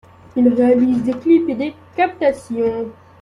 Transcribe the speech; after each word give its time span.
Il 0.35 0.47
réalise 0.47 1.03
des 1.03 1.13
clips 1.13 1.47
et 1.49 1.53
des 1.55 1.75
captations. 1.95 2.87